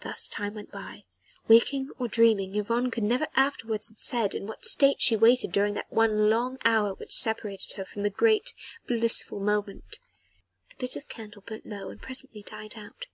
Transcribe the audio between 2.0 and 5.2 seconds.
dreaming, Yvonne could never afterwards have said in what state she